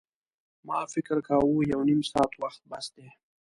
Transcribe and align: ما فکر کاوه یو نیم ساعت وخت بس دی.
ما 0.67 0.77
فکر 0.93 1.17
کاوه 1.27 1.61
یو 1.71 1.81
نیم 1.89 2.01
ساعت 2.11 2.31
وخت 2.43 2.61
بس 2.71 2.85
دی. 2.95 3.07